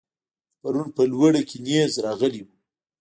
[0.61, 2.49] پرون په لوړه کې نېز راغلی و.